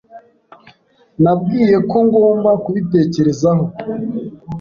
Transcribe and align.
Nabwiye 1.23 1.77
ko 1.89 1.97
ngomba 2.07 2.49
kubitekerezaho. 2.63 3.65